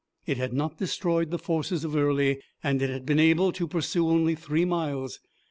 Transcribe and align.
It 0.25 0.37
had 0.37 0.51
not 0.51 0.79
destroyed 0.79 1.29
the 1.29 1.37
forces 1.37 1.83
of 1.83 1.95
Early, 1.95 2.39
and 2.63 2.81
it 2.81 2.89
had 2.89 3.05
been 3.05 3.19
able 3.19 3.51
to 3.51 3.67
pursue 3.67 4.07
only 4.09 4.33
three 4.33 4.65
miles. 4.65 5.19